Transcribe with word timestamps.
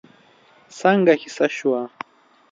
څنګه 0.79 1.13
کېسه 1.21 1.47
شوه؟ 1.57 1.81